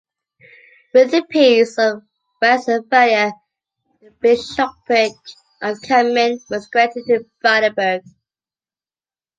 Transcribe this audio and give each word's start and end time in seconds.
With 0.95 1.11
the 1.11 1.23
Peace 1.29 1.77
of 1.77 2.01
Westphalia, 2.41 3.33
the 4.01 4.09
Bishopric 4.19 5.11
of 5.61 5.79
Cammin 5.83 6.39
was 6.49 6.67
granted 6.69 7.05
to 7.05 7.25
Brandenburg. 7.39 8.01